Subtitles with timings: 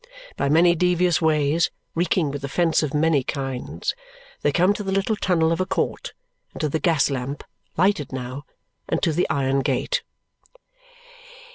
[0.35, 3.93] By many devious ways, reeking with offence of many kinds,
[4.41, 6.13] they come to the little tunnel of a court,
[6.55, 7.43] and to the gas lamp
[7.77, 8.45] (lighted now),
[8.89, 10.01] and to the iron gate.